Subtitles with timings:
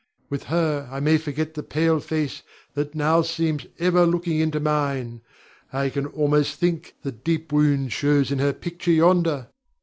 [0.31, 2.41] With her I may forget the pale face
[2.73, 5.21] that now seems ever looking into mine.
[5.71, 9.49] I can almost think the deep wound shows in her picture yonder.